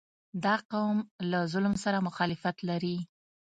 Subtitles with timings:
[0.45, 0.97] •دا قوم
[1.31, 2.97] له ظلم سره مخالفت لري.